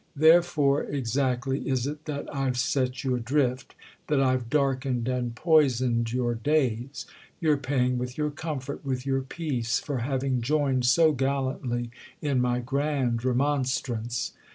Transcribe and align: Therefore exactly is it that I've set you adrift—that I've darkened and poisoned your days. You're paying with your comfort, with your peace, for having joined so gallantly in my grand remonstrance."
Therefore 0.15 0.83
exactly 0.85 1.69
is 1.69 1.85
it 1.85 2.05
that 2.05 2.27
I've 2.35 2.57
set 2.57 3.03
you 3.03 3.13
adrift—that 3.13 4.19
I've 4.19 4.49
darkened 4.49 5.07
and 5.07 5.35
poisoned 5.35 6.11
your 6.11 6.33
days. 6.33 7.05
You're 7.39 7.57
paying 7.57 7.99
with 7.99 8.17
your 8.17 8.31
comfort, 8.31 8.83
with 8.83 9.05
your 9.05 9.21
peace, 9.21 9.77
for 9.79 9.99
having 9.99 10.41
joined 10.41 10.85
so 10.87 11.11
gallantly 11.11 11.91
in 12.19 12.41
my 12.41 12.61
grand 12.61 13.23
remonstrance." 13.23 14.33